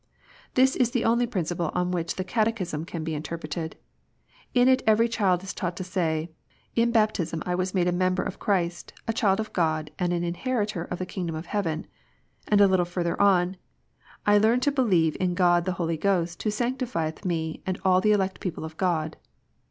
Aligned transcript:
This 0.55 0.75
is 0.75 0.89
the 0.89 1.05
only 1.05 1.27
principle 1.27 1.69
on 1.75 1.91
which 1.91 2.15
the 2.15 2.23
Catechism 2.23 2.85
can 2.85 3.03
be 3.03 3.13
interpreted. 3.13 3.75
In 4.55 4.67
it 4.67 4.81
every 4.87 5.07
child 5.07 5.43
is 5.43 5.53
taught 5.53 5.77
to 5.77 5.83
say," 5.83 6.31
In 6.75 6.89
baptism 6.89 7.43
I 7.45 7.53
was 7.53 7.75
made 7.75 7.87
a 7.87 7.91
member 7.91 8.23
of 8.23 8.39
Christ, 8.39 8.93
a 9.07 9.13
child 9.13 9.39
of 9.39 9.53
God, 9.53 9.91
and 9.99 10.11
an 10.11 10.23
inheritor 10.23 10.85
of 10.85 10.97
the 10.97 11.05
kingdom 11.05 11.35
of 11.35 11.45
heaven;" 11.45 11.85
and 12.47 12.59
a 12.61 12.67
little 12.67 12.83
further 12.83 13.21
on," 13.21 13.57
I 14.25 14.39
learn 14.39 14.59
to 14.61 14.71
believe 14.71 15.15
in 15.19 15.35
God 15.35 15.65
the 15.65 15.73
Holy 15.73 15.97
Ghost 15.97 16.41
who 16.41 16.49
sanctifieth 16.49 17.23
me 17.23 17.61
and 17.67 17.79
all 17.85 18.01
the 18.01 18.11
elect 18.11 18.39
people 18.39 18.65
of 18.65 18.77
God." 18.77 19.17